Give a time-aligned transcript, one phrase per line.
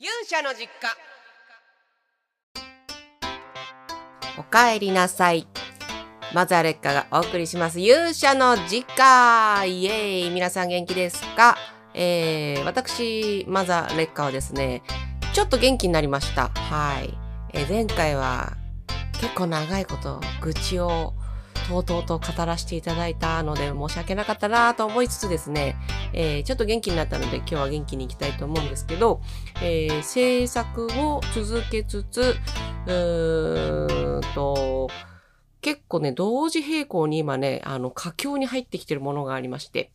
[0.00, 0.88] 勇者の実家。
[4.36, 5.46] おかえりなさい。
[6.34, 7.78] マザーレッカがお送りします。
[7.78, 9.64] 勇者の実家。
[9.66, 10.30] イエーイ。
[10.30, 11.56] 皆さん元気ですか、
[11.94, 14.82] えー、私マザーレッカはですね
[15.32, 16.48] ちょっと元気になりました。
[16.48, 17.16] はい、
[17.52, 18.56] えー前回は
[19.20, 21.14] 結構長いこと愚痴を
[21.68, 25.76] とうとうと語らせていただいたので申し訳なかったなと思いつつですね、
[26.12, 29.20] えーちょっと元気になったので今日は元気にいきたいと思うんですけど、
[29.62, 32.36] えー制作を続けつつ、
[32.86, 34.88] うーんと、
[35.60, 39.90] 結構ね、同時並行に今ね、あの、佳境に入ってきてるものがありまして、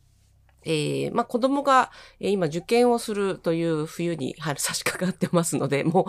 [0.64, 6.06] えーまあ子供が、えー今受験をするという冬に差し掛かってますので、も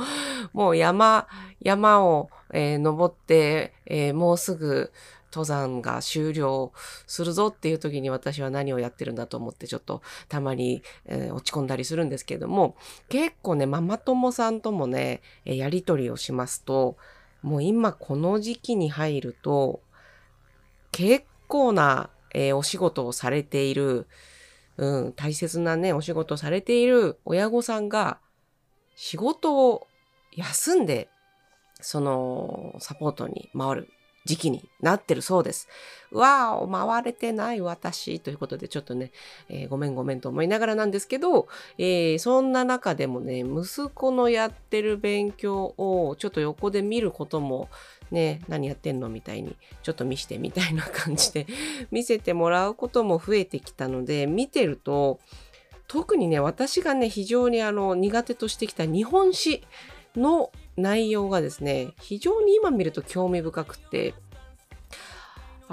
[0.54, 1.27] う、もう山、
[1.62, 4.91] 山を、えー登って、えーもうすぐ
[5.31, 6.71] 登山が終了
[7.08, 12.76] するぞっていう時に私は何をやってるんだと思ってちょっとたまに、えー落ち込んだりするんですけれども、
[13.09, 16.98] 結構ね、ママ友さんともね、えやりとりをしますと、
[17.41, 19.82] もう今この時期に入ると、
[20.91, 24.07] 結構な、えーお仕事をされている、
[24.77, 28.20] うん、大切なね、お仕事をされている親御さんが、
[28.96, 29.87] 仕事を
[30.34, 31.09] 休んで、
[31.79, 33.90] その、サポートに回る。
[34.26, 35.68] 時期になってるそうです。
[36.12, 39.12] わお、回れてない私ということで、ちょっとね、
[39.50, 47.70] えーごめんごめんと思いながらなんですけど、えーそんな中でもね、息子のやってる勉強をちょっと横で見ることも、
[48.12, 51.48] ね、何やってんのみたいに、ちょっと見してみたいな感じで
[51.92, 55.20] 見せてもらうことも増えてきたので、見てると、
[55.88, 59.64] 特にね、私がね、非常にあの、苦手としてきた日本史
[60.16, 64.14] の内容がですね、非常に今見ると興味深くて、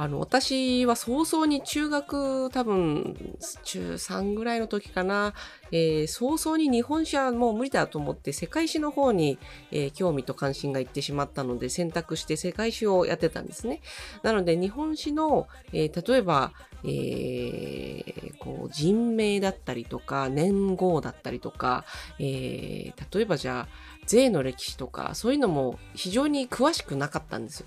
[0.01, 5.35] あの、私は早々に中学、多分、中3ぐらいの時かな、
[5.73, 9.41] えー早々に日本史はもう無理だと思って、世界史の方に、
[9.73, 13.81] えー興味と関心がいってしまったので、選択して世界史をやってたんですね。
[14.23, 16.53] なので、日本史の、えー例えば、
[16.85, 18.05] え
[18.39, 21.85] こう人名だったりとか、年号だったりとか、
[22.21, 23.69] え例えばじゃあ、
[24.07, 27.67] 税の歴史とか、そういうのも非常に詳しくなかったんですよ。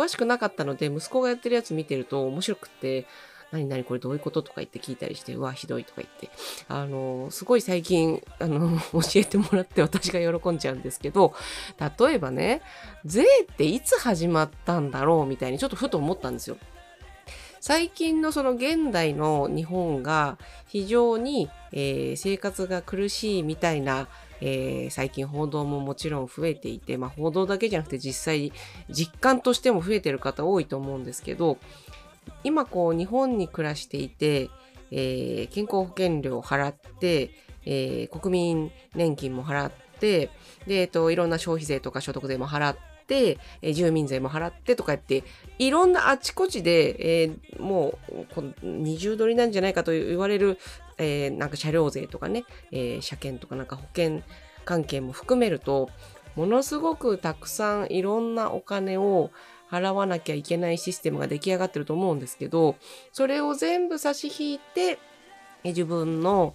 [0.00, 3.06] 詳しくなかったので、息子がやってるやつ見てると面白くって、
[3.50, 6.30] 何々これどういうこととか言って聞いたりして、うわ、ひどいとか言って、
[6.68, 11.34] あの、すごい最近、あの、 教えてもらって私が喜んじゃうんですけど、
[11.98, 12.62] 例えばね、
[13.04, 16.56] 税っていつ始まったんだろうみたいにちょっとふと思ったんですよ。
[17.60, 24.08] 最近のその現代の日本が非常に、えー生活が苦しいみたいな、
[24.40, 28.52] えー最近報道ももちろん増えていて、まあ報道だけじゃなくて実際
[28.88, 31.58] 実感としても増えてる方多いと思うんですけど、
[32.44, 34.50] 今こう日本に暮らしていて、
[34.90, 37.30] えー健康保険料を払って、
[37.64, 40.30] えー国民年金も払って、
[40.66, 45.24] で、えっと、いろんな消費税とか所得税も払って、えー住民税も払ってとかやって、
[45.58, 50.58] いろんなあちこちで、えーもうこの二重取りなんじゃないかと言われる、
[51.00, 54.22] えーなんか車両税とかね、えー車検とかなんか保険
[54.64, 55.90] 関係も含めると、
[56.36, 59.30] ものすごくたくさんいろんなお金を
[59.70, 62.76] 払わなきゃいけないシステムが出来上がってると思うんですけど、
[63.12, 64.98] それを全部差し引いて、
[65.64, 66.54] 自分の、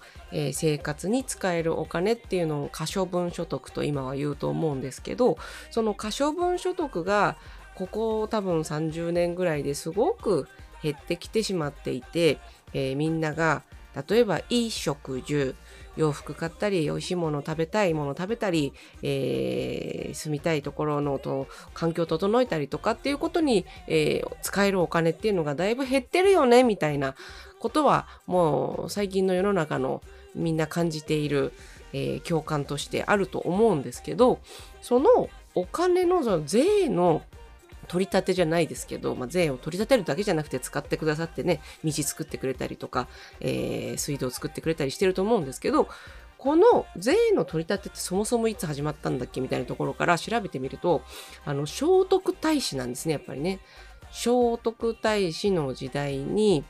[0.54, 5.38] 生活に使えるお金っていうのを可処分所得と今は言うと思うんですけど、
[5.72, 7.38] その可処分所得が
[7.76, 10.48] ここ多分30年ぐらいですごく
[10.82, 12.40] 減ってきてしまっていて、
[12.74, 13.64] えーみんなが
[14.08, 15.56] 例えばいい食住
[15.96, 27.16] 洋服買ったり美味しいもの食べたいもの食べたり、えー住みたいところのと環境を整えたりとかっていうことに、えー使えるお金っていうのがだいぶ減ってるよねみたいな
[27.60, 30.02] ことはもう最近の世の中の
[30.36, 31.54] みんな感じている、
[31.94, 34.40] えー共感としてあると思うんですけど
[34.82, 37.22] そのお金のその税の
[37.88, 43.08] 取り立てじゃないですけど、まあ、税を取り立てるだけじゃなくて使ってくださってね道作ってくれたりとか、
[43.40, 45.88] えー水道作ってくれたりしてると思うんですけど
[46.38, 51.02] この税の取り立てってそもそもいつ始まったんだっけみたいなところから調べてみると
[51.46, 53.60] あの聖徳太子なんですねやっぱりね。
[54.12, 56.64] 聖徳太子の時代に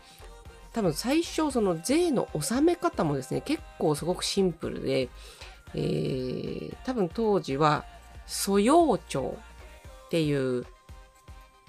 [0.72, 5.10] 多分最初その税の納め方もですね結構すごくシンプルで、
[5.74, 7.84] えー多分当時は
[8.28, 9.38] 租用帳
[10.06, 10.66] っていう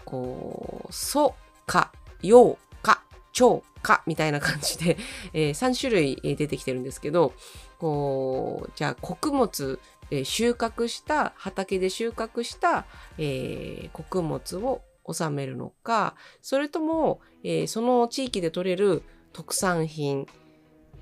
[0.06, 1.34] こう、素、
[1.66, 1.92] か、
[2.22, 4.96] 用、か、長、か、みたいな感じで、
[5.34, 7.34] え3種類出てきてるんですけど、
[7.78, 9.78] こう、じゃあ穀物、
[10.10, 12.86] えー収穫した、畑で収穫した、
[13.18, 19.02] えー穀物を納めるのか、それとも、えーその地域で採れる
[19.32, 20.26] 特産品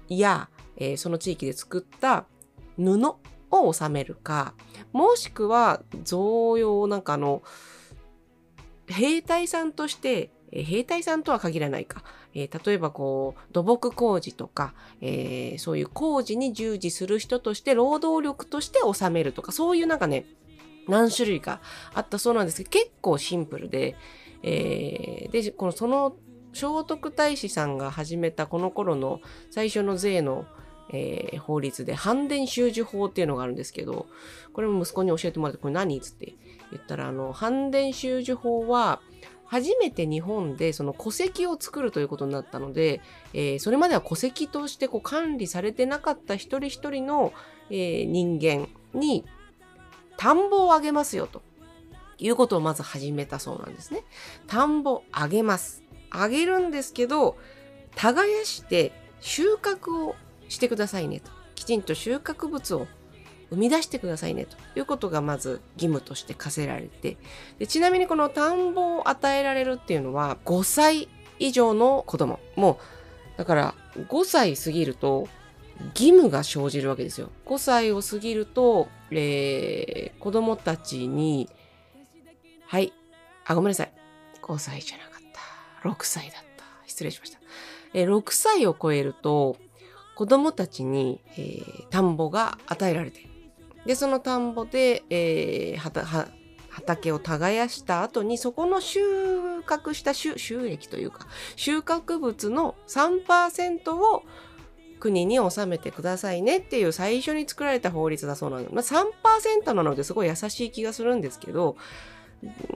[0.08, 2.26] や、えーその地域で作った
[2.76, 3.18] 布を
[3.50, 4.54] を納めるか、
[4.92, 7.42] もしくは贈与なんかの、
[8.86, 12.04] 兵隊さんとして、兵隊さんとは限らないか。
[12.34, 20.26] えー、例えばこう、土木工事とか、えー、そういう工事に従事する人として労働力として納めるとか、そういうなんかね、
[20.88, 21.60] 何種類か
[21.94, 23.96] あったそうなんですけど、結構シンプルで、
[24.42, 26.16] えー、で、このその
[26.52, 29.20] 聖徳太子さんが始めたこの頃の
[29.50, 30.46] 最初の税の、
[30.92, 34.06] えー、法律で、反伝収受法っていうのがあるんですけど、
[34.52, 36.36] これも息子に教えてもらって、これ何っつって
[36.74, 39.00] 言ったら、あの、反伝収受法は、
[39.46, 43.00] 初めて日本でその戸籍を作るということになったので、
[43.34, 47.32] えー、それまでは戸籍としてこう管理されてなかった一人一人の、
[47.70, 48.68] えー、人間
[48.98, 49.24] に
[50.16, 51.42] 田んぼをあげますよと
[52.18, 54.04] いうことをまず始めたそうなんですね。
[54.46, 55.82] 田んぼあげます。
[56.10, 57.36] あげるんですけど、
[57.96, 60.16] 耕して収穫を
[60.48, 61.30] してくださいねと。
[61.54, 62.86] きちんと収穫物を
[63.50, 67.16] 生み出してくださいねということがまず義務として課せられて
[67.58, 71.08] でちなみにこの田んぼを与えられるっていうのは5歳
[71.38, 72.78] 以上の子供も
[73.34, 75.28] うだから5歳過ぎると
[75.94, 77.30] 義務が生じるわけですよ。
[77.46, 81.48] 5歳を過ぎると、えー、子供たちに、
[82.66, 82.92] はい、
[83.44, 83.92] あ、ごめんなさい。
[84.42, 85.88] 5歳じゃなかった。
[85.88, 86.64] 6歳だった。
[86.86, 87.38] 失礼しました。
[87.92, 89.56] えー、6歳を超えると、
[90.14, 93.30] 子供たちに、えー、田んぼが与えられている
[93.86, 96.28] で、その田んぼで、えー、
[96.70, 99.00] 畑を耕した後に、そこの収
[99.66, 101.26] 穫した収収益というか、
[101.56, 104.22] 収穫物の3%を
[105.00, 108.68] 国に納めてくださいねっていう最初に作られた法律だそうなの。
[108.72, 111.76] まあ、3%なのですごい優しい気がするんですけど、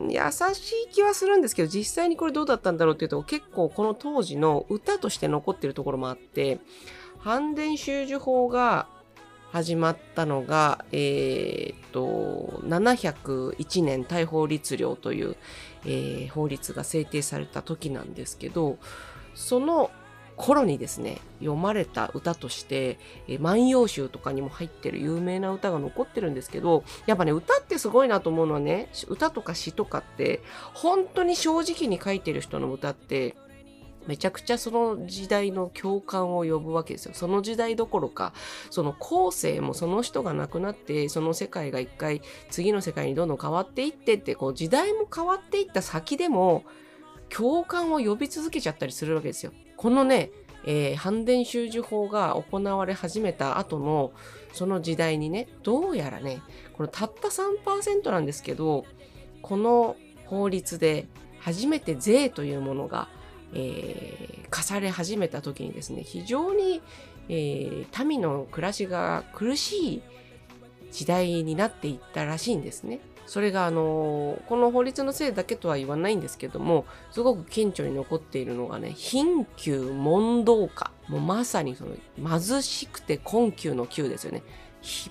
[0.08, 0.20] 優
[0.54, 6.60] しい気はするんですけど、実際にこれどうだったんだろうっていうと、結構この当時の歌として残ってるところもあって、
[7.18, 8.88] 反伝収受法が
[9.50, 15.36] 始まったのが、えー、と、701年大法律令という、
[15.84, 18.78] えー、法律が制定された時なんですけど、
[19.34, 19.90] その
[20.36, 30.42] 頃にですね、読まれた歌として、えー、万葉集とかにも入ってる有名な歌が残ってるんですけど、やっぱね、歌ってすごいなと思うのはね、歌とか詩とかって、
[30.74, 33.34] 本当に正直に書いてる人の歌って、
[34.08, 37.12] めちゃくちゃその時代の共感を呼ぶわけですよ。
[37.14, 38.32] その時代どころか、
[38.70, 46.64] その後世もその人が亡くなって、その世界が一回次の世界にどんどん変わっていってって、こう時代も変わっていった先でも、
[47.28, 49.52] 共感を呼び続けちゃったりするわけですよ。
[49.76, 50.30] このね、
[50.64, 54.12] えー、反伝収受法が行われ始めた後の
[54.52, 58.84] その時代にね、どうやらね、このたった3%なんですけど、
[59.42, 61.06] この法律で
[61.38, 63.08] 初めて税というものが
[63.54, 66.82] えー、課され始めた時にですね非常に、
[67.28, 70.02] えー、民の暮らしが苦しい
[70.92, 73.00] 時代になっていったらしいんですね。
[73.26, 84.42] それがあのこの法律のせいだけとは言わないんですけどもすごく顕著に残っているのがね貧窮問答化もうまさにその貧しくて困窮の窮ですよね。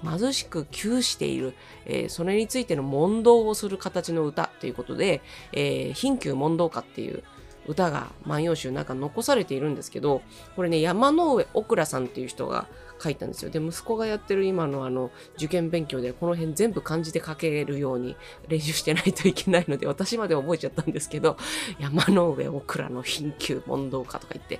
[0.01, 1.53] 貧しく窮している、
[1.85, 7.23] えー、それについての問答をする形の歌ということで、えー、貧窮問答歌っていう
[7.67, 10.21] 歌が万葉集の中に残されているんですけど、
[10.55, 12.67] これね、山の上オクラさんっていう人が
[13.01, 13.51] 書いたんですよ。
[13.51, 18.15] で、息子がやってる今のあの、受験勉強でこの辺全部漢字で書けるように
[18.47, 21.37] 練習してないといけないので、私まで覚えちゃったんですけど、
[21.79, 24.59] 山の上オクラの貧窮問答歌とか言って。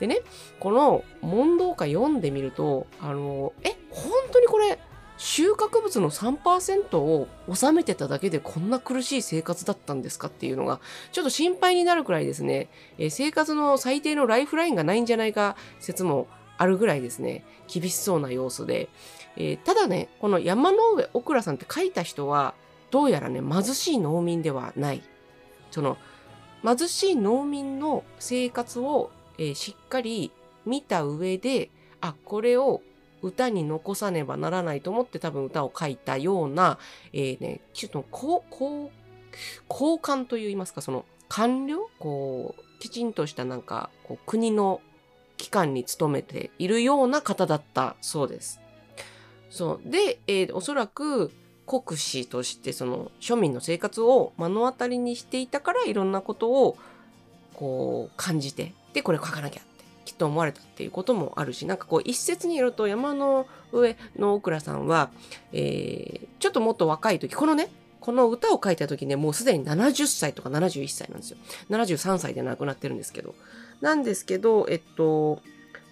[0.00, 0.20] でね、
[0.58, 3.73] この問答歌読んでみると、あの、え、
[5.34, 10.78] 収穫物の3%を収めてただけでこんな苦しい生活だったんですかっていうのが
[11.10, 17.42] ちょっと心配になるくらいですね、えー、生活の最低のライフラインがないんじゃないか説もあるぐらいですね。
[17.66, 18.88] 厳しそうな様子で、
[19.36, 22.54] えー、ただねこの山の上オクラさんって書いた人は
[22.92, 25.02] どうやらね貧しい農民ではない。
[25.72, 25.98] その
[26.64, 30.30] 貧しい農民の生活を、えー、しっかり
[30.64, 32.82] 見た上であこれを
[33.24, 36.78] 歌に残さねばならないと思って多分歌を書いたような、
[37.12, 38.90] えー、ね、ちょっとこう、こう、
[39.68, 44.80] 交換といいますか、その官僚こう、きちんとしたなんか、こう国の
[45.36, 48.60] 機関に勤めているような方だったそうです。
[49.50, 49.90] そう。
[49.90, 51.32] で、えー、おそらく
[51.66, 56.76] 国士としてその庶民の生活を目の当たりにしていたからいろんなことを
[57.54, 59.62] こう感じて、で、これを書かなきゃ
[60.14, 65.10] きと思われたっていうこともあるしなんかこう一説によると山の上の大倉さんは、
[65.52, 67.68] えー、ちょっともっと若い時このね
[68.00, 71.38] この歌を書いた時ねもうすでに70歳とか71歳なんですよ。
[71.70, 73.34] 73歳で亡くなってるんですけど。
[73.80, 75.40] なんですけどえっと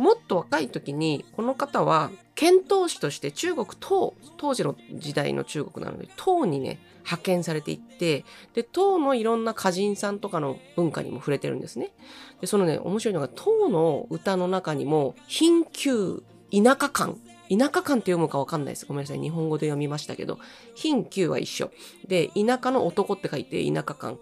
[0.03, 11.93] もっと若い時にこの方は遣唐使として中国唐当時の時代の中国なので唐にね派遣されていってで唐のいろんな歌人さんとかの文化にも触れてるんですね。
[12.41, 18.87] でそのね面白いのが唐の歌の中にも貧窮田舎感田舎感って読むかわかんないです。
[18.87, 19.21] ごめんなさい。
[19.21, 20.39] 日本語で読みましたけど、
[20.75, 21.71] 貧窮は一緒。
[22.09, 24.19] で、田舎の男って書いて田舎感っ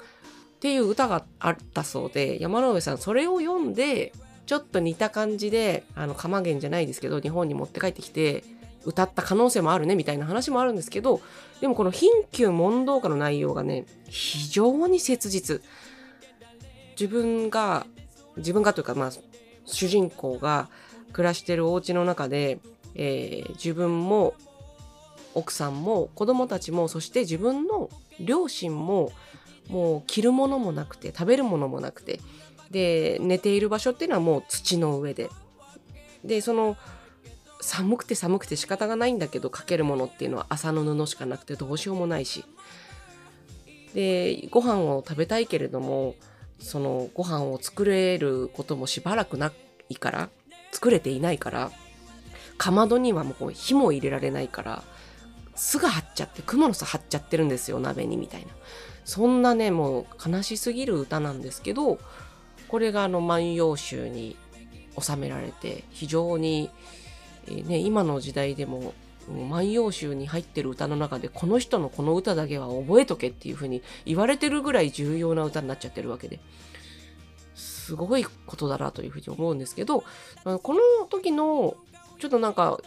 [0.58, 4.12] ていう歌があったそうで、山上さんそれを読んで、
[4.50, 8.42] ちょっと似た感じで、あの、釜源じゃないですけど、日本に持って帰ってきて、
[8.84, 11.20] 歌った可能性もあるねみたいな話もあるんですけど
[11.60, 15.60] でもこの貧窮問答歌の内容がね非常に切実。
[16.98, 17.84] 自分が
[18.38, 19.10] 自分がというかまあ
[19.66, 20.70] 主人公が
[21.12, 22.58] 暮らしてるお家の中で
[22.94, 24.34] えー、自分も
[25.34, 27.88] 奥さんも子供たちもそして自分の
[28.18, 29.12] 両親も
[29.68, 32.20] もう着るものもなくて食べるものもなくて
[32.70, 35.30] で寝ている場所っていうのはもう土の上で。
[36.24, 36.76] でその
[37.62, 42.44] 寒くて寒くて仕方がないんだけどかけるものっていうのは麻の布しかなくてどうしようもないし。
[43.94, 46.14] でご飯を食べたいけれども
[46.60, 49.52] そのご飯を作れることもしばらくな
[49.88, 50.28] いから
[50.70, 51.72] 作れていないから
[52.56, 54.82] かまどにはもう火も入れられないから
[55.56, 58.48] 巣が張っちゃって蜘蛛の巣張っちゃってるんですよ鍋にみたいな。
[59.04, 61.98] そんなねもう悲しすぎる歌なんですけど
[62.70, 64.36] これがあの「万葉集」に
[64.96, 66.70] 収められて非常に、
[67.46, 68.94] えー、ね、今の時代でも
[69.50, 76.38] 「万葉集」に入ってる歌の中でこの人のこの歌だけは覚えとけっていうふうに言われてるぐらい重要な歌になっちゃってるわけで
[77.56, 80.04] すごいことだなというふうに思うんですけど
[80.44, 81.76] この時の
[82.20, 82.78] ちょっとなんか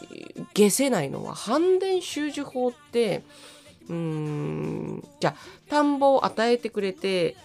[0.55, 3.23] 消せないのは反伝習字法って
[3.89, 5.35] うーんじゃあ
[5.69, 7.35] 田んぼを与えてくれて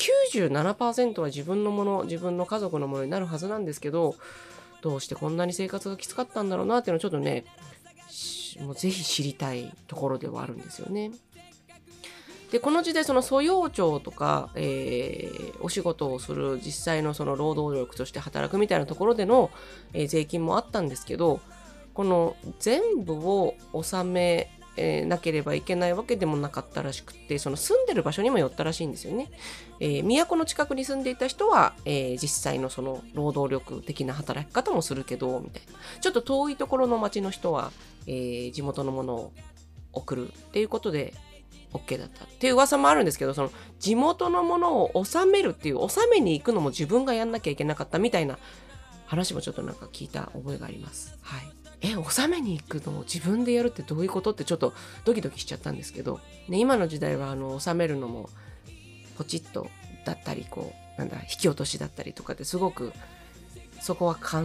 [0.00, 4.16] 97%は自分のもの自分の家族のものになるはずなんですけど
[4.80, 7.44] どうしてこんなに生活がきつかったんだろうなっていうのをちょっとね
[8.60, 11.12] もうぜひ知りたいところではあるんですよね。
[12.50, 19.52] でこの時代その素養庁とか、えー、お仕事をする実際のその労働力として働くみたいなところでの、
[19.92, 21.40] えー、税金もあったんですけど
[21.94, 29.30] この全部を納めえー、なければいけないわけでもなかったらしくてその住んでる場所にもよったらしいんですよね。
[29.80, 37.72] えー、都の近くに住んでいた人は、えー、実際のその労働力的な働き方もするけどみたいなちょっと遠いところの町の人は、
[38.06, 39.32] え地元のものを
[39.92, 41.14] 送るっていうことで
[41.72, 48.38] OK だったっていう噂もあるんですけどその地元のものを納めるっていう納めに行くのも自分がやんなきゃいけなかったみたいな
[49.06, 51.16] 話もちょっとなんか聞いた覚えがあります。
[51.22, 51.42] はい、
[51.82, 58.28] え納めに行くのを自分でやるってどういうことってちょっとドキドキしちゃったんですけど、ね、今の時代はあの納めるのも
[59.16, 59.68] ポチッと
[60.04, 62.92] だったりこうなんだ引き落としだったりとかですごく
[63.80, 64.44] そこは 簡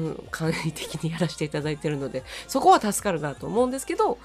[0.50, 4.18] 易的にやらせていただいてるのでそこは助かるなと思うんですけど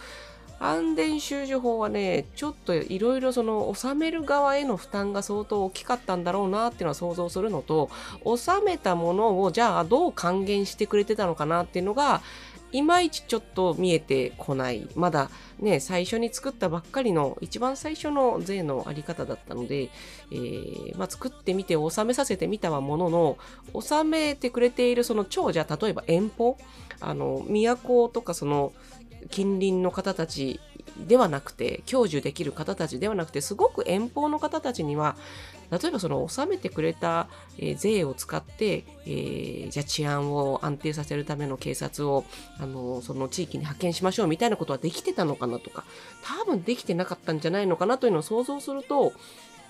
[0.62, 7.90] 安全収受法はねちょっといろいろその納める側への負担が相当大きかったんだろうなっていうのは想像するのと
[8.25, 12.21] 納めたものをじゃあどう還元してくれてたのかなっていうのが
[12.73, 14.89] いまいちちょっと見えてこない。
[14.95, 19.91] まだね最初に作ったばっかりの一番最初の税のあり方だったので、
[20.31, 23.39] えー、まあ、作ってみて納めさせてみたはものの
[23.75, 26.57] 納めてくれているその長者例えば遠方
[27.00, 28.73] あの都とかその
[29.31, 30.61] 近隣の方たち
[31.07, 35.17] ではなくて享受できる方たちではなくてすごく遠方の方たちには
[35.71, 42.25] 例えばその納めてくれた、え、税を使って、えー、じゃ治安を安定させるための警察を
[42.59, 45.85] あのその地域に派遣しましょうみたいなことはできてたのかなとか
[46.25, 49.12] 多分できてなかったんじゃないのかなというのを想像すると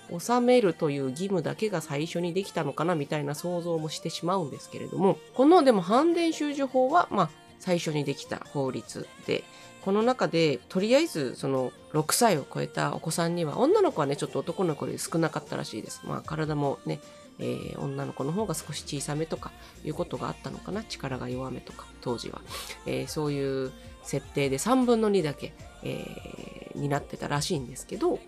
[0.09, 7.29] 納めるという義務だけが最初にできたのかなみたいな想像もしてしまうんですけれどもこのでも反伝収受法はまあ
[7.59, 9.43] 最初にできた法律で
[9.83, 16.01] この中でとりあえずその6歳を超えたお子さんには女の子はねちょっと男の子より少なかったらしいです。
[16.05, 16.99] まあ体もね、
[17.39, 19.51] えー、女の子の方が少し小さめとか
[19.83, 22.41] いうことがあったのかな力が弱めとか当時は、
[22.85, 23.71] えー、そういう
[24.03, 28.19] 設定で3分の2だけ、えー、になってたらしいんですけど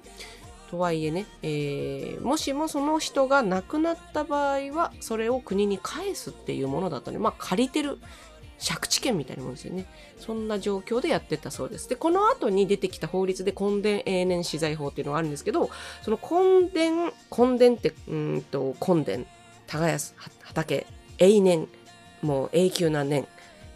[0.73, 7.99] とはいえね、えー、もしもその人が亡くなった場合はそれを国に返すっていうものだったのでまあ借りてる
[8.63, 9.85] 借地権みたいなもんですよね。
[10.17, 11.89] そんな状況でやってたそうです。
[11.89, 15.69] で、この後に出てきた法律で根伝永年資材法っていうのがあるんですけど、
[16.01, 19.25] その根伝、根伝って、うんと、根伝、
[19.67, 21.67] 耕す畑、永年、
[22.21, 23.27] もう永久な年、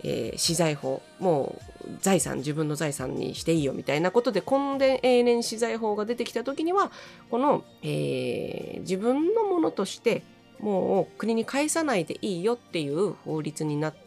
[0.03, 6.91] えー、資材法、もう財産、自分の財産にしていいよみたいなことで、根伝永年資材法が出てきた時には、
[7.29, 10.23] この、えー、自分のものとして、
[10.59, 14.06] もう国に返さないでいいよっていう法律になって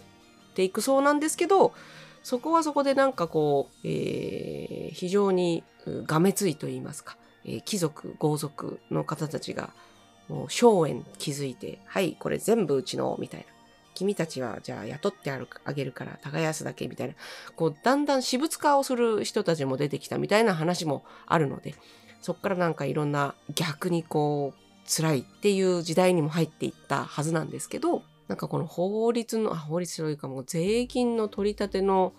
[0.60, 1.72] ていくそうなんですけど
[2.22, 5.64] そこはそこでなんかこう、えー、非常に
[6.06, 9.70] がめついと言いますか、えー、貴族豪族の方たちが
[10.28, 13.46] もう荘園築いてはいこれ全部うちのみたいな。
[13.92, 17.14] 君たちはじゃあ雇ってあげるから耕すだけみたいな。
[17.56, 21.74] こうだんだん私物化をする人たちも出てきたみたいな話もあるので
[22.22, 32.12] そっからなんかいろんな逆にこう辛いっていう時代にも入っていったはずなんですけどなんかこの法律のあ法律というかもう税金の取り立ての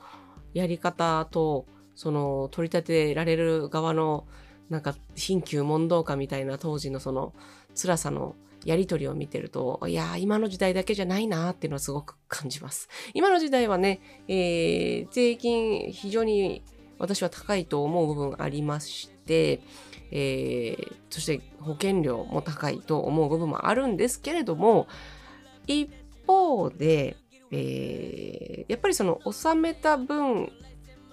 [0.53, 1.65] やり方と
[1.96, 4.25] その取り立てられる側の
[4.70, 7.34] なんか貧窮問答家みたいな当時のその
[7.82, 12.89] 辛さのやり取りを見てると、いや今の時代だけじゃないなっていうのはすごく感じます。
[13.15, 16.62] 今の時代はね、えー、税金非常に
[17.00, 19.62] 私は高いと思う部分ありまして、
[20.12, 24.88] えー、そして保険料も高いと思う部分もあるんですけれども、
[25.68, 25.89] 一
[26.25, 27.18] 方で、
[27.51, 30.51] えー、やっぱりその納めた分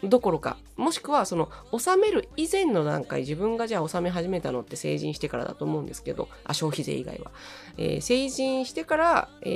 [0.05, 7.33] どころかもしくはその納める以前の段階自分がじゃあ納め始めたのって成人してからだと思うんですけどあ消費税以外は、
[7.77, 9.51] えー、成人してから、えー、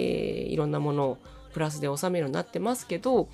[0.48, 1.18] いろんなものを
[1.52, 3.28] プラスで納めるようになってますけど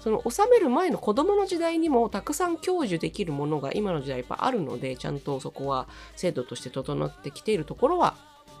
[0.00, 8.16] その納める前の子供の時代にもたくさん享受できるものが今の時代やっぱあるのでちゃんとそこは制度として整ってきているところは、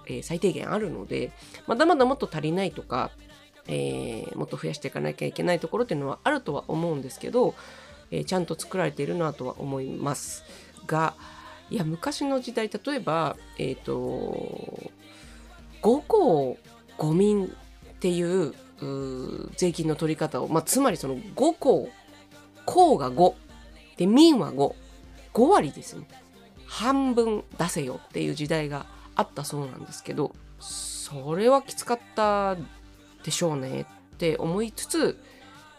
[0.06, 1.32] えー、最低限あるので
[1.66, 3.10] まだまだもっと足りないとか、
[3.66, 7.54] えー、もっと増やしていかなきゃいけないところっていうのはあるとは思うんですけど
[8.10, 10.44] えー、ちゃんと作られているなとは思います
[10.86, 11.14] が
[11.70, 14.90] いや昔の時代例えばえっ、ー、と
[15.80, 16.58] 五公
[16.96, 17.48] 五民っ
[17.98, 18.54] ていう
[19.56, 21.88] 税金の取り方を、まあ、つまりその五公
[22.66, 23.34] 公が5
[23.96, 26.06] で民は55割ですね
[26.66, 32.56] 半分出せよっていう時代があったそうなんですけどそれはきつかった
[33.24, 33.82] でしょうね
[34.14, 35.18] って思いつつ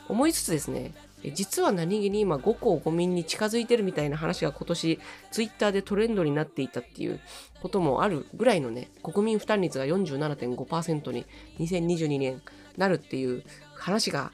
[0.08, 0.94] 思いつつですね
[1.34, 5.00] 実は何気に今5個5民に近づいてるみたいな話が今年
[5.32, 7.20] ツイッターでトレンドになっていたっていう
[7.62, 11.26] こともあるぐらいのね国民負担率が47.5%に
[11.60, 12.42] 2022年
[12.78, 13.44] なるっていう
[13.76, 14.32] 話が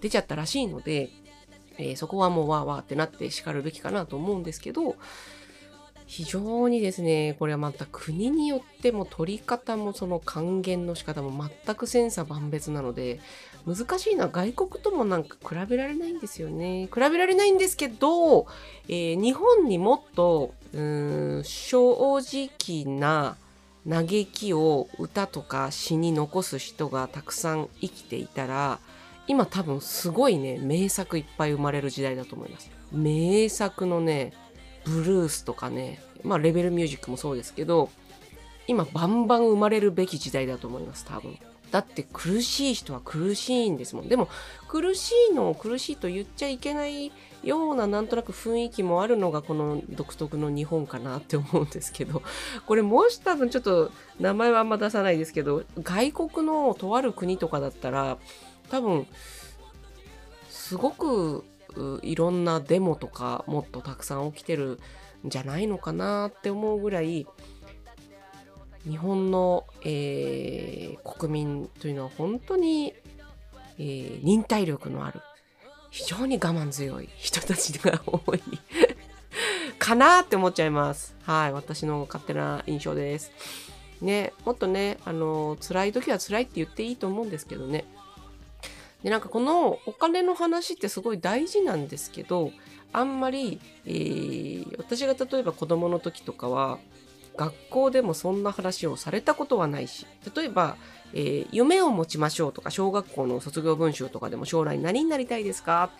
[0.00, 1.08] 出ちゃったらしいので、
[1.78, 4.96] えー、そこはもうわーわーってなって叱るべきかなと思うんですけど
[6.06, 13.20] 非常にですねこれはまた国によっても取り方もその還元の仕方も全く千差万別なので
[13.66, 16.88] 難しいのは外国ともなんか比べられないんですよね。
[16.92, 18.46] 比べられないんですけど、
[18.88, 23.36] えー、日本にもっとうん正直な
[23.88, 28.78] 嘆きを歌とか詩に残す人がたくさん生きていたら
[29.26, 32.70] 今多分すごいね名作いっぱい生まれる時代だと思います。
[32.92, 34.34] 名作のね
[34.84, 37.90] ブルースとかね、まあレベルミュージックもそうですけど、
[38.66, 41.38] 今バンバン生まれるべき時代だと思います、多分。
[41.70, 44.08] だって苦しい人は苦しいんですもん。
[44.08, 44.28] でも
[44.68, 47.10] 苦しいのを苦しいと言っちゃいけない
[47.42, 52.22] ようななんとなく雰囲気もあるのがこの独特の日本かなって思うんですけど、
[52.66, 58.18] これもし多分ちょっと名前はあんま出さないですけど、外国のとある国とかだったら
[58.70, 59.08] 多分
[60.48, 61.44] すごく
[62.02, 64.80] いろんなデモとかもっとたくさん起きてる
[65.26, 67.26] んじゃないのかなって思うぐらい
[68.88, 72.94] 日本の、えー、国民というのは本当に、
[73.78, 75.20] えー、忍耐力のある
[75.90, 78.42] 非常に我慢強い人たちが多い
[79.78, 81.14] かなって思っちゃいます。
[81.22, 83.30] はい、私の勝手な印象です。
[84.00, 87.84] ね、もっとね、あの、辛い時は辛いって言っていいと思うんですけどね。
[89.04, 92.50] でなんかこのお金の話ってすごい大事なんですけど
[92.92, 96.78] あんまり、えー、私が例えば子供の時とかは
[97.36, 100.76] 学校でもそんな話をされたことはないし例えば、
[101.12, 105.90] えー、夢を持ちましょうとか小学校の卒業文集とかでも将来何になりたいですか？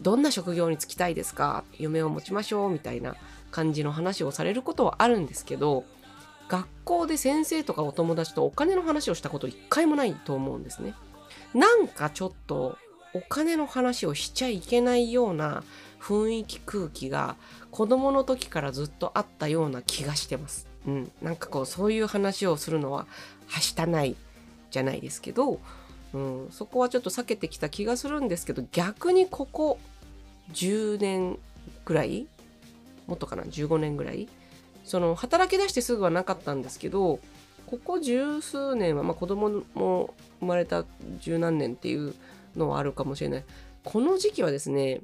[0.00, 1.64] どんな職業に就きたいですか？
[1.78, 3.16] 夢を持ちましょうみたいな
[3.50, 5.84] 感じの話をされることはあるんですけど
[6.48, 10.94] 学校で先生とかお友達とお金の話をしたこと一回もないと思うんですね。
[11.56, 12.76] なんかちょっと
[13.14, 15.64] お金の話をしちゃいけないような
[15.98, 17.36] 雰囲気空気が
[17.70, 20.68] 子供の時からずっとあったような気がしてます。
[20.86, 23.06] うん、なんかこうそういう話をするのは
[23.46, 24.16] はしたない
[24.70, 25.58] じゃないですけど、
[26.12, 29.78] うん、そこはちょっと避けてきた気がするんですけど逆にここ
[30.52, 31.38] 10年
[31.86, 32.26] ぐらい？
[33.06, 34.28] もっとかな？15年ぐらい？
[34.84, 37.18] その働き出してすぐはなかったんですけど
[37.66, 40.84] ここ十数年は、まあ、子供も生まれた
[41.20, 42.14] 十何年っていう
[42.56, 43.44] のはあるかもしれない。
[43.84, 45.02] この時期はですね、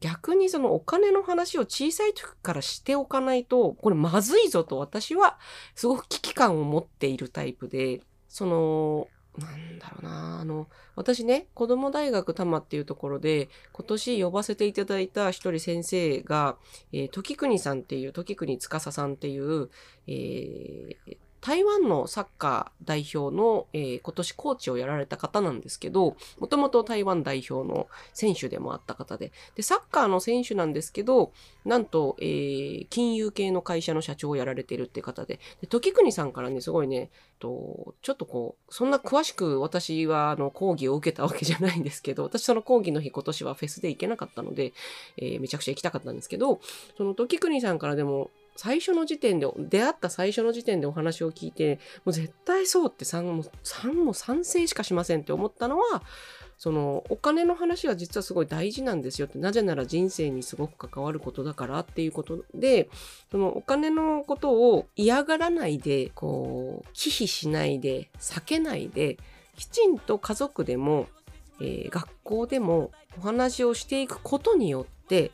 [0.00, 5.38] 逆にそのお金の話を小さい時からしておかないと、これまずいぞと私は
[5.74, 10.66] すごく危機感を持っているタイプで、その、なんだろうなあの
[10.96, 16.56] 私ね子供大学多摩っていうところで今年呼ばせていただいた一人先生が、
[16.92, 19.70] えー、時国さんっていう時国司さんっていう、
[20.08, 31.32] えー、台湾のサッカー代表の、えー、今年コーチをやられた方なんですけど、もともと台湾代表の選手でもあった方で、で、サッカーの選手なんですけど、
[31.64, 44.72] なんと、えー、金融系の会社の社長をやられてるって方で、で時国さんからね、すごいね、と、ちょっとこう、そんな詳しく私はあの講義を受けたわけじゃないんですけど、私その講義の日今年はフェスで行けなかったので、
[45.16, 46.60] えー、めちゃくちゃ行きたかったんですけど、
[46.96, 56.02] その時国さんからでも、最初の時点で、出会った最初の時点でお話を聞いて、もう絶対そうって3も、3も賛成しかしませんって思ったのは、
[56.56, 62.90] そのお金の話は実はすごい大事なんですよって、なぜなら人生にすごく関わることだからっていうことで、
[63.30, 69.18] そのお金のことを嫌がらないで、こう、忌避しないで、避けないで、
[69.56, 71.06] きちんと家族でも、
[71.60, 75.30] えー、学校でもお話をしていくことによって、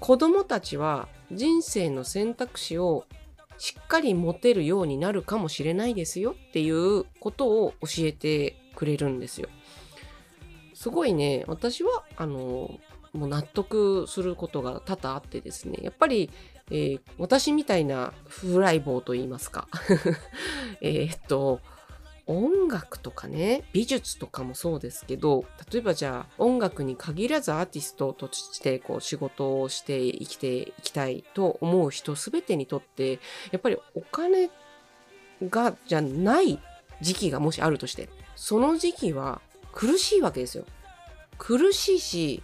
[0.00, 3.06] 子供たちは人生の選択肢を
[3.58, 9.48] しっかり持てるようになるかもしれないですよっていうことを教えてくれるんですよ。
[10.74, 12.80] すごいね、私は、あの、
[13.12, 16.30] もう納得することが多々あってですね、やっぱり、
[16.70, 19.68] えー、私みたいなフライボーと言いますか。
[20.80, 21.60] えっと、
[22.26, 34.50] 音楽とかね、美術とかもそうですけど、例えばじゃあ音楽に限らずアーティストとしてこう仕事をして生きていきたいと思う人すべてにとって、やっぱりお金
[35.42, 36.60] がじゃない
[37.00, 39.40] 時期がもしあるとして、その時期は
[39.72, 40.64] 苦しいわけですよ。
[41.38, 42.42] 苦しいし、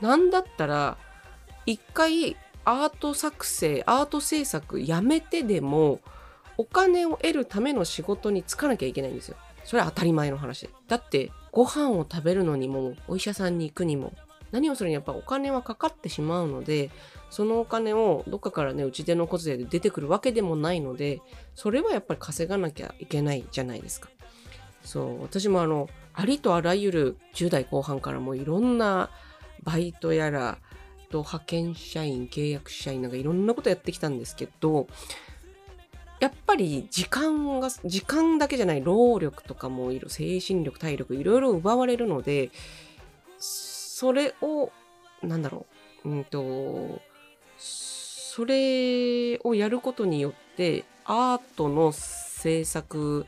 [0.00, 0.98] なんだったら
[1.64, 6.00] 一回アート作成、アート制作やめてでも、
[6.58, 9.36] お金を得るための仕事に就かなきゃいけないんですよ。
[9.64, 10.70] それは当たり前の話。
[10.88, 14.12] だって、ご飯を食べるのにも、お医者さんに行くにも、
[14.52, 16.90] 何をするにやっぱお金はかかってしまうので、
[17.30, 21.20] そのお金をどっかからね、打ち出の小税で出てくるわけでもないので、
[21.54, 24.08] それはやっぱり稼がなきゃいけないじゃないですか。
[24.82, 29.10] そう、私もあの、ありとあらゆる10代後半からもいろんな
[29.62, 30.58] バイトやら、
[31.10, 34.86] と派遣社員、契約社員なんかいろんなことやってきたんですけど、
[36.26, 42.50] やっぱり時間が、時間だけじゃない労力とかもいる、精神力、体力、いろいろ奪われるので、
[43.38, 44.72] それを、
[45.22, 45.66] なんだろ
[46.04, 47.00] う、うんと、
[47.58, 53.24] それをやることによって、アートの制作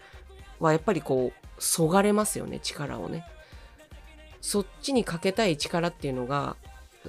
[0.58, 3.24] はやっぱりこう、そがれますよね、力をね。
[4.40, 6.56] そっちにかけたい力っていうのが、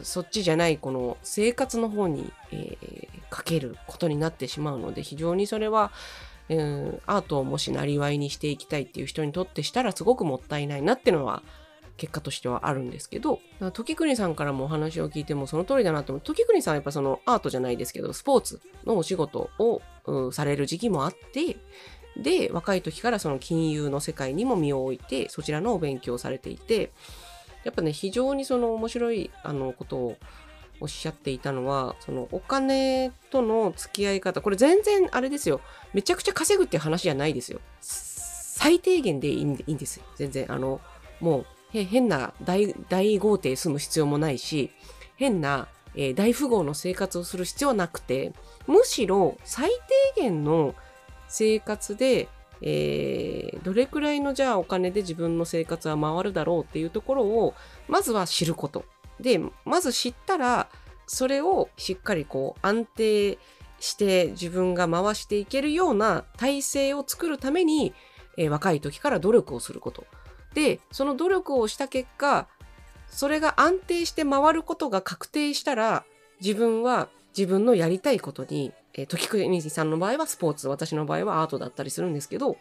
[0.03, 5.91] そっちじゃないこの生活の方に、えー、かけることになってしまうので非常にそれは、
[6.49, 11.43] うん、アートをもしなりわいにしていきたいっていう人にとってしたらすごくもったいないなっていうのは
[11.99, 13.41] 結果としてはあるんですけど、
[13.73, 16.21] 時国さんからもお話を聞いてもその通りだなと思う。
[16.21, 19.81] 時国さんはやっぱそのアートじゃないですけど、スポーツのお仕事を、
[20.31, 21.57] される時期もあって、
[22.17, 26.91] で、若い時からその金融の世界にも身を置いて、そちらのお勉強をされていて、
[27.63, 30.17] やっぱね、非常にその面白いあのことを
[30.81, 35.61] おっしゃっていたのは、そのお金との付き合い方、これ全然あれですよ。
[35.93, 37.59] めちゃくちゃ稼ぐっていう話じゃないですよ。
[37.81, 40.05] 最低限でいいんですよ。
[40.15, 40.51] 全然。
[40.51, 40.81] あの、
[41.19, 44.71] もう、変な大大豪邸住む必要もないし、
[45.17, 48.33] 変な、えー、大富豪の生活をする必要はなくて、
[48.67, 49.69] むしろ最
[50.15, 50.73] 低限の
[51.27, 52.27] 生活で
[52.61, 57.53] えー、どれくらいのじゃあお金で自分の生活は回るだろうっていうところを
[57.87, 58.85] まずは知ること。
[59.19, 60.69] で、まず知ったら
[61.07, 63.37] それをしっかりこう安定
[63.79, 67.93] して自分が回していけるような体制を作るために、
[68.37, 70.05] えー、若い時から努力をすること。
[70.53, 72.47] で、その努力をした結果、
[73.07, 76.05] それが安定して回ることが確定したら
[76.41, 82.57] 自分は自分のやりたいことにえー、時国さんの場合はスポーツ、私の場合はアートだったりするんですけど、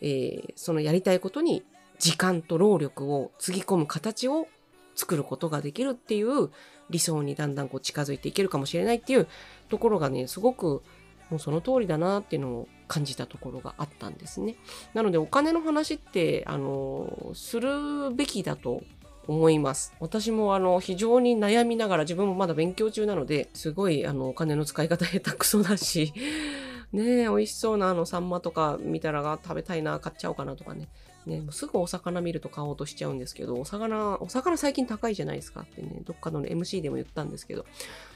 [0.00, 1.64] えー、そのやりたいことに
[1.98, 4.48] 時間と労力をつぎ込む形を
[4.94, 6.50] 作ることができるっていう
[6.90, 9.26] 理想にだんだんこう近づいていけるかもしれないっていう
[9.68, 10.82] ところがね、すごく
[11.30, 14.56] もうその通りだなっていうのを感じたところがあったんですね。
[14.92, 18.82] なのでお金の話って、あの、するべきだと
[19.26, 19.94] 思います。
[20.00, 26.12] 私もあの非常に悩みながら自分もまだ勉強中なのですごいあのお金の使い方下手くそだし
[26.92, 30.88] ねえ美味しそうなあのサンマとか見たら食べたいな買っちゃおうかなとかね。
[31.26, 37.64] ね、もうすぐお魚見ると買おうとしちゃうんですけど、お魚、お魚最近高いじゃないですかってね、どっかの、ね、MC でも言ったんですけど、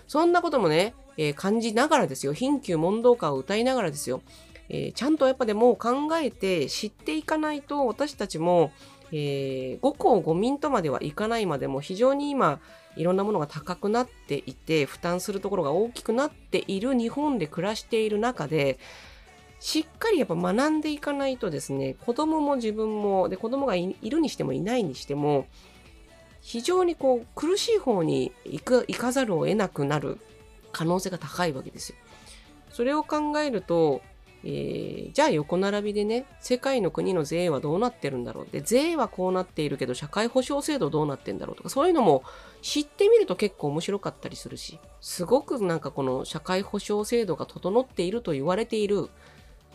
[0.09, 4.23] そんなこともね、えー、感じながらですよ、貧窮問答歌を歌いながらですよ、
[4.69, 8.73] えー、ちゃんとやっぱでも考えて知っていかないと私たちも、
[9.13, 12.61] えー、5校5民とまではいかないまでも非常に今
[12.97, 18.79] いろんなものが高くなっていて負担するところが大きくなっている日本で暮らしている中で
[19.61, 25.47] しっかりやっぱ学んでいかないとですね子供も自分もで子供がいるにしてもいないにしても
[26.41, 30.19] 非常にこう苦しい方に行く行かざるを得なくなる
[30.73, 31.97] 可能性が高いわけですよ。
[32.71, 34.03] それを考えると
[34.49, 38.49] えー、じゃあ横並びでね、世界の国の税はどうなってるんだろう。
[38.49, 42.23] で、税はこうなっているけど、社会保障制度どうなってんだろうとか、そういうのも
[42.63, 49.09] 知ってみると結構面白かったりするし、すごくなんかこの社会保障制度が整っていると言われている、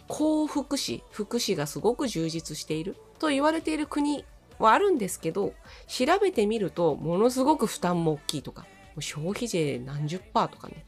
[0.07, 4.23] 高福祉、福祉がすごく充実していると言われている国
[4.57, 5.53] はあるんですけど、
[5.87, 8.65] 調べてみると、ものすごく負担も大きいとか、
[8.99, 10.85] 消費税何十パーとかね。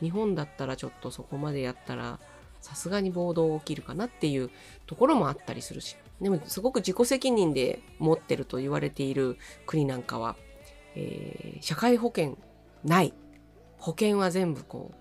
[0.00, 2.18] 日本だったらちょっとそこまでやったら、
[2.60, 4.50] さすがに暴動起きるかなっていう
[4.86, 5.96] ところもあったりするし。
[6.20, 10.36] でもすごく自己責任で持ってると言われている国なんかは、
[10.94, 12.36] えー、社会保険
[12.84, 13.14] ない。
[13.78, 14.96] 保険は全部こう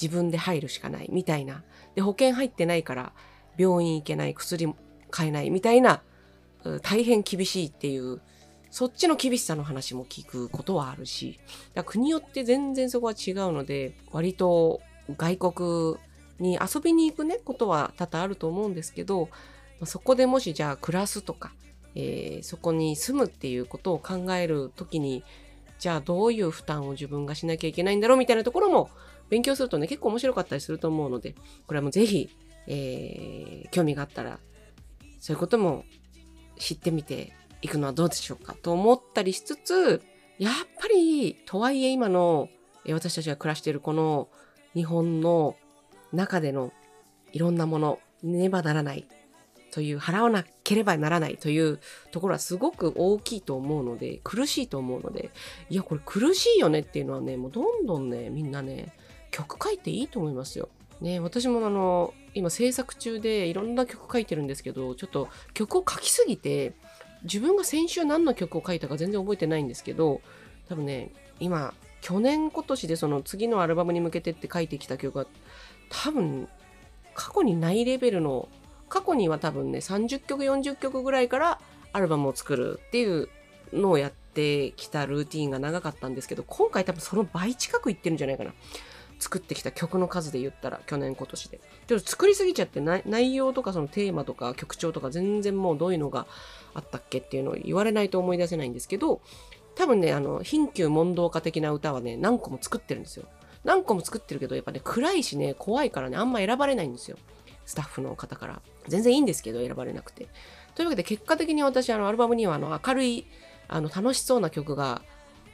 [0.00, 1.62] 自分で入るしかないみたいな。
[1.94, 3.12] で保険入ってないから
[3.56, 4.72] 病院行けない薬
[5.10, 6.02] 買えないみたいな
[6.82, 8.20] 大変厳しいっていう
[8.70, 11.40] そっちの厳しさの話も聞くことはあるし。
[11.86, 14.80] 国によって全然そこは違うので割と
[15.16, 16.09] 外国
[16.40, 19.28] に遊びに行くねことは多々あると思うんですけど
[19.84, 21.52] そこでもしじゃあ暮らすとか、
[21.94, 25.24] えー、そこに住むっていうことを考える時に
[25.78, 28.90] じゃあどういう負担を自分がしなきゃいけないんだろうみたいなところも
[29.30, 31.34] 勉強するとね結構面白かったりすると思うので
[31.66, 32.28] これはもうぜひ、
[32.66, 34.38] えー、興味があったら
[35.20, 35.84] そういうことも
[36.58, 40.02] 知ってみていくのはどうでしょうかと思ったりしつつ
[40.38, 42.48] やっぱりとはいえ今の
[42.88, 44.28] 私たちが暮らしているこの
[44.74, 45.56] 日本の
[46.12, 46.72] 中での
[47.32, 49.06] いろんなもの、ねばならない
[49.70, 55.30] という、払わなければならないというところはすごく大きいと思うので、苦しいと思うので、
[55.68, 58.92] いや、これ苦しいよねっていうのはね、もうどんどんね、みんなね、
[59.30, 60.68] 曲書いていいと思いますよ。
[61.00, 66.74] ね、私もあの、今制作中でいろんな曲書いてるんですけど、ちょっと曲を書きすぎて、
[67.22, 70.20] 自分が先週何の曲を書いたか全然覚えてないんですけど、
[70.68, 75.26] 多分ね、今、去年今年でその次のアルバムに向けてって書いてきた曲が
[75.88, 76.48] 多分
[77.14, 78.48] 過去にないレベルの
[78.88, 81.60] 過去には多分ね30曲40曲ぐらいから
[81.92, 83.28] アルバムを作るっていう
[83.72, 88.52] のをやってきたルーティンが長かったんですけど今回多分その倍近くいってるんじゃないかな。
[89.20, 91.60] 作ってきた曲の数で言ったら去年今年で。
[91.86, 96.26] ちょっと作りすぎちゃって内容とかそのテーマとか曲調とか全然もうどういうのが
[96.72, 99.20] あったっけっていうのを言われないと思い出せないんですけど
[99.80, 103.26] 多分ねあの貧窮問答家的な歌はね何個も作ってるんですよ
[103.64, 107.16] 何個も作ってるけど、やっぱね、暗いしね、怖いからね、あんま選ばれないんですよ。
[107.66, 108.62] スタッフの方から。
[108.88, 110.28] 全然いいんですけど、選ばれなくて。
[110.74, 113.26] というわけで、結果的に私、あの、アルバムには、あの、明るい、
[113.68, 115.02] あの、楽しそうな曲が、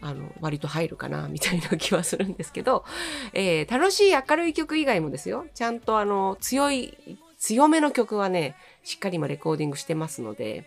[0.00, 2.84] あの、割と入るかな、みたいな気はするんですけど、
[3.32, 6.96] えー、楽しい明るい曲以外もですよ、ちゃんとあの、強い、
[7.38, 10.64] 強めの曲はね、しっかり今レコーディングしてますので、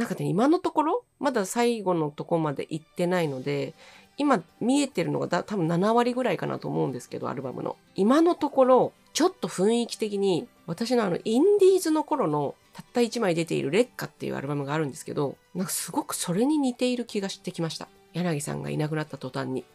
[0.00, 3.74] なんかね、今のところ、まだ最後のとこまで行ってないので、
[4.16, 7.76] 今見えてるのがだ多分7割ぐらいかなと思うんですけど、アルバムの。
[7.96, 17.86] 今のところ、ちょっと雰囲気的に、私のあの、インディーズの頃のたった1枚出ている劣化っていうアルバムがあるんですけど、なんかすごくそれに似ている気がしてきました。
[18.14, 19.66] 柳さんがいなくなった途端に。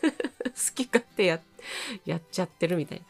[0.00, 1.38] 好き勝手や、
[2.06, 3.04] やっちゃってるみたいな。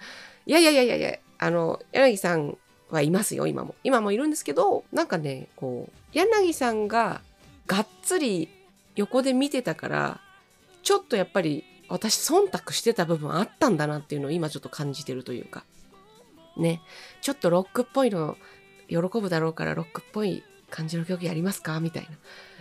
[0.47, 2.59] いやいやいやいやいや、あの、柳さん
[2.91, 3.75] はいますよ、今も。
[3.83, 7.21] 今もいるんですけど、なんかね、こう、柳さんが
[7.67, 8.49] がっつり
[8.95, 10.21] 横で見てたから、
[10.83, 15.65] ちょっとやっぱり私忖度してた部分あったんだなっていうのを今ちょっと感じてるというか。
[16.57, 16.81] ね。
[17.23, 18.37] ちょっとロックっぽいの
[18.89, 21.81] 喜ぶだろうからロックっぽい感じの曲やりますか？
[21.81, 22.11] みたいな。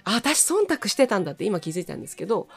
[0.05, 2.47] あ、私忖度してたんだって今気づいたんですけど、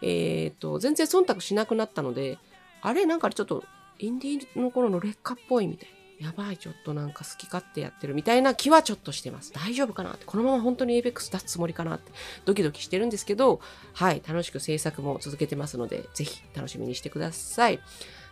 [0.00, 2.38] えっ、と、全然忖度しなくなったので、
[2.80, 3.64] あれなんかちょっと
[3.98, 5.97] インディーの頃の劣化っぽいみたいな。
[6.20, 9.52] やばい、ちょっとなんか好き勝手やってるみたいな気はちょっとしてます。
[9.52, 10.24] 大丈夫かなって。
[10.24, 12.10] このまま本当に APEX 出すつもりかなって
[12.44, 13.60] ドキドキしてるんですけど、
[13.94, 17.80] はい、楽しく制作も続けてますので、ぜひ楽しみにしてください。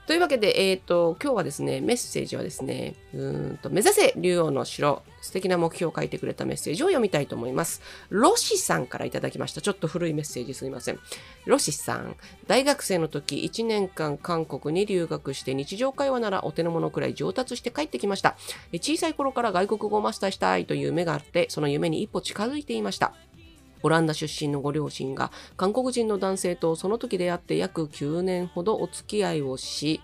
[0.06, 7.82] というわけで、えっ、ー、と、今日はですね、メッセージはですね、うんと、目指せ竜王の城、素敵な目標を書いてくれたメッセージを読みたいと思います。
[8.08, 9.60] ロシさんからいただきました。
[9.60, 11.00] ちょっと古いメッセージすいません。
[11.44, 12.14] ロシさん、
[12.46, 18.36] 大学生の時、1年間韓国に留学して日常会話ならお手の物くらい上達して帰ってきました。
[18.74, 23.12] 小さい頃から外国語をマスターしたいという夢があって、その夢に一歩近づいていました。
[23.82, 30.00] オランダ出身のご両親が韓国人の男性とその時出会って約9年ほどお付き合いをし、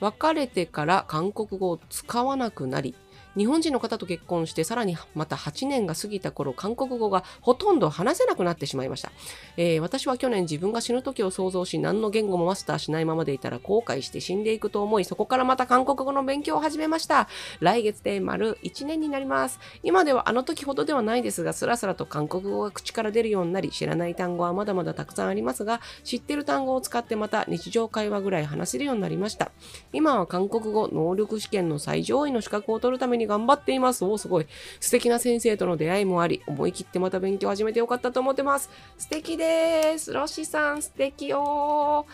[0.00, 2.94] 別れてから韓国語を使わなくなり、
[3.36, 9.12] 日本人の方と結婚してさらにまた8年が過ぎた頃韓国語がほとんど話せなくなってしまいました、
[9.56, 17.28] えー、私は去年自分が死ぬ時を想像し何の言語もマスターしないままでいたら後悔して死んでいくと思いそこからまた韓国語の勉強を始めました。
[17.60, 19.58] 来月で丸1年になります。
[19.82, 29.50] 今ではあの時ほどではないですがスラスラと韓国語が口から出るようになり知らない単語はまだまだたくさんありますが知ってる単語を使ってまた日常会話ぐらい話せるようになりました。
[29.92, 34.04] 今は韓国語能力試験の最上位の資格を取るためにに頑張っています。
[34.04, 34.46] おすごい。
[34.80, 38.70] 素敵な先生との出会いもあり思い切ってまた勉強始めてよかったと思ってます。
[38.98, 40.12] 素敵です。
[40.12, 41.28] ロシさん素敵。
[41.28, 42.06] よ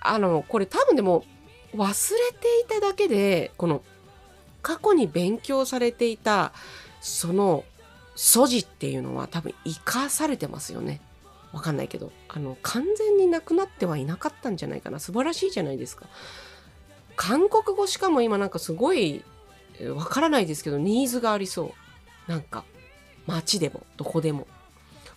[0.00, 1.24] あのこれ多分でも
[1.74, 3.82] 忘れていただけでこの
[4.62, 6.52] 過去に勉強されていた
[7.00, 7.64] その
[8.14, 11.00] 素地っていうのは多分生かされてますよね。
[11.52, 14.98] わかんないけど、あの、完全になくなってはいなかったんじゃないかな。
[14.98, 16.06] 素晴らしいじゃないですか。
[17.14, 19.24] 韓国語しかも今なんかすごい、
[19.94, 21.74] わからないですけど、ニーズがありそ
[22.28, 22.30] う。
[22.30, 22.64] なんか、
[23.26, 24.46] 街でも、どこでも。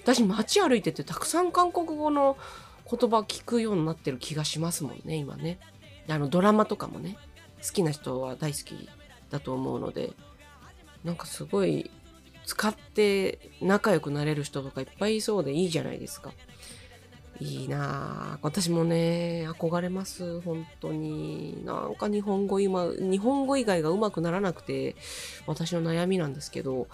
[0.02, 2.38] 私、街歩いててたくさん韓国語の
[2.89, 5.60] 言葉聞くようになってる気がしますもんね、今ね。
[6.08, 7.17] あの、ドラマとかもね、
[7.65, 8.89] 好きな人は大好き
[9.30, 10.13] だと思うので、
[11.04, 11.91] なんかすごい
[12.45, 16.34] 使って仲良くなれる人とかいっぱいいそうでいいじゃないですか。
[17.39, 18.39] いいなぁ。
[18.41, 20.41] 私もね、憧れます。
[20.41, 21.63] 本当に。
[21.65, 24.95] なんか日本語今、日本語以外がうまくならなくて、
[25.47, 26.88] 私の悩みなんですけど、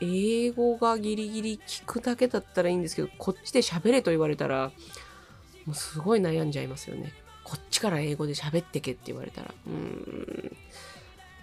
[0.00, 4.72] 英語がギリギリ聞くだけだったらいいんですけど、こっちで喋れと言われたら、
[5.66, 7.12] もうすごい悩んじゃいますよね。
[7.44, 10.56] こっちから英語で喋ってけって言われたら、うーん、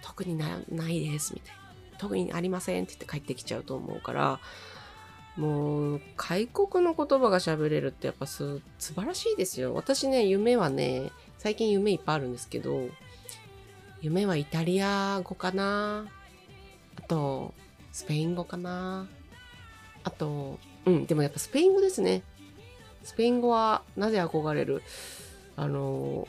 [0.02, 0.58] 特にな
[0.88, 1.58] いです、みたいな。
[1.98, 4.40] 特にありませんって言って帰ってきちゃうと思うから、
[5.38, 9.72] もう、外国の言葉が喋れるってやっぱす、素晴らしいですよ。
[9.72, 12.88] 私ね、夢はね、最近夢いっぱいあるんですけど、
[14.00, 16.06] 夢はイタリア語かな
[16.96, 17.54] あと、
[17.92, 19.08] スペイン語かな
[20.02, 22.22] あと、うん、でもやっぱスペイン語ですね。
[23.04, 24.82] スペイン語はなぜ憧れる？
[25.56, 26.26] あの、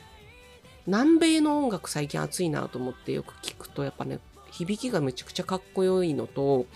[0.86, 4.18] 南米の音楽最近熱いなと思ってよく聞くと、やっぱね、
[4.50, 6.66] 響きがめちゃくちゃかっこよいのと、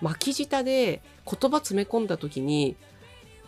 [0.00, 2.76] 巻き舌で言葉詰め込んだ時に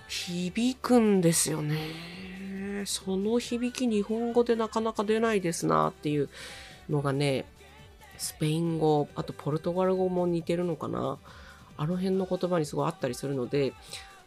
[0.09, 2.85] 響くんですよね。
[2.85, 6.29] その響き日本語でなかなか出ないですなっていう
[6.91, 7.45] のがね、
[8.19, 11.19] スペイン語、あとポルトガル語も似てるのかな。
[11.79, 13.73] あの辺の言葉にすごいあったりするので、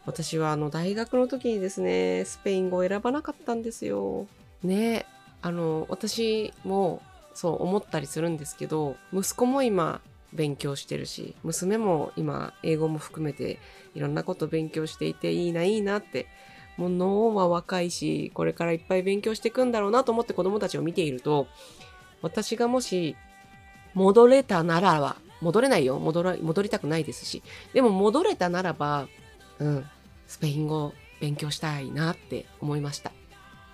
[0.04, 4.26] 私はあの大学の時にですね、スペイン語を選ばなかったんですよ。
[4.62, 5.06] ね、
[5.42, 7.02] あの、私も
[7.36, 10.00] そう思ったりするんですけど息子も今
[10.36, 13.58] 勉強してるし娘も今英語も含めて
[13.94, 16.26] いろんなこと勉強していていいないいなって
[16.76, 21.48] もう脳は若いしこれからいっぱい勉強していくんだろうなと思って子供たちを見ていると
[22.22, 23.16] 私がもし
[23.94, 29.08] 戻れたならば戻れないよ戻ら戻りたくないですしでも戻れたならば
[29.58, 29.84] うん
[30.26, 33.12] スペイン語勉強したいなって思いました。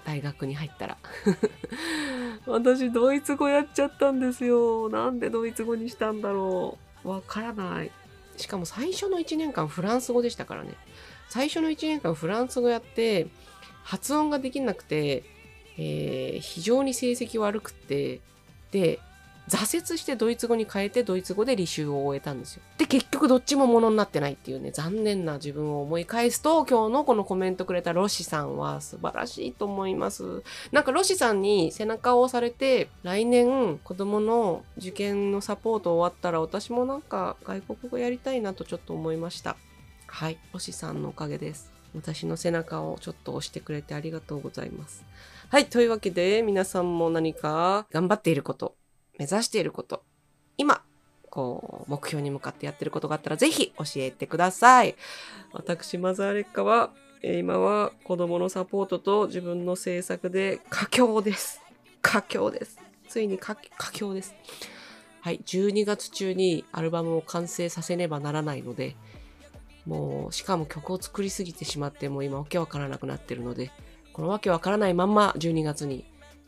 [0.05, 0.99] 大学に入ったら。
[2.47, 4.89] 私ドイツ語やっちゃったんですよ。
[4.89, 7.09] なんでドイツ語にしたんだろう。
[7.09, 7.91] わからない。
[8.37, 10.75] しかも最初の1年間フランス語でしたからね。
[11.29, 13.29] 最初の1年間フランス語やって
[13.85, 15.23] 発音ができなくて、
[15.79, 18.21] えー、非常に成績悪くって。
[18.71, 19.01] で
[19.49, 22.63] 挫折してドイツ語に変えてドイツ語で履修を終えたんですよ。
[22.79, 30.43] で、結局どっちもものになってないっていうね、残念な自分を思い返すと、今日のこのコメントくれたロシさんは素晴らしいと思います。
[30.71, 39.57] なんかロシさんに背中を押されて、来年子供の受験のサポート終わったら私もなんか外国語やりたいなとちょっと思いました。
[40.07, 41.73] はい、ロシさんのおかげです。
[41.95, 45.05] 私の背中をちょっと押してくれてありがとうございます。
[45.49, 48.75] はい、というわけで皆さんも何か頑張っていること、
[49.23, 50.03] 目指していること、
[50.57, 50.83] 今、
[51.31, 54.97] こう、目標に向かってやってることがあったら、ぜひ教えてください。
[55.53, 56.91] 私、マザーレッカは、
[57.23, 61.61] 今は子供のサポートと自分の制作で佳境です。
[62.01, 62.81] 佳境です。
[63.09, 63.57] ついに佳
[63.93, 64.35] 境です。
[65.21, 68.97] はい、12月中にアルバムを完成させねばならないので、
[69.87, 73.71] もう、しかも曲を作りすぎてしまって、もう今わけわからなくなってるので、
[74.13, 76.05] このわけわからないまんま12月に、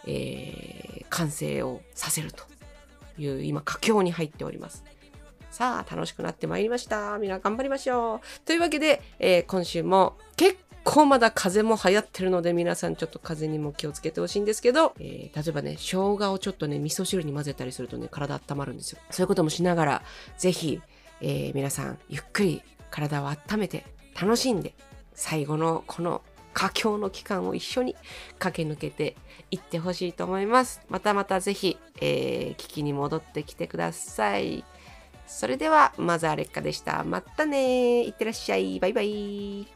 [0.06, 2.44] えー、完成をさせると
[3.18, 4.84] いう今佳境に入っております。
[5.50, 7.16] さあ楽しくなってまいりました。
[7.18, 8.20] みんな頑張りましょう。
[8.44, 18.98] というわけで、えー、今週も結構まだ風も流行ってるので皆さんちょっと風邪にも気をつけてほしいんですけど、えー、例えばね生姜をちょっとね味噌汁に混ぜたりするとね体温まるんですよ。
[19.10, 20.02] そういうこともしながら
[20.36, 20.80] ぜひ、
[21.20, 23.84] えー、皆さんゆっくり体を温めて
[24.20, 24.74] 楽しんで
[25.14, 26.22] 最後のこの
[26.54, 27.94] 佳境の期間を一緒に
[28.38, 29.16] 駆け抜けて
[29.50, 30.80] いってほしいと思います。
[30.88, 34.64] またまたぜひ、えー、聞きに戻ってきてください。
[35.26, 39.66] それではマザーレッカでしたまたねいってらっしゃいバイバイ